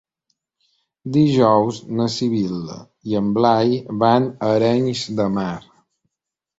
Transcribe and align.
Dijous 1.17 1.77
na 1.99 2.09
Sibil·la 2.15 2.79
i 3.13 3.21
en 3.23 3.31
Blai 3.39 3.79
van 4.07 4.29
a 4.35 4.53
Arenys 4.59 5.09
de 5.23 5.33
Mar. 5.41 5.51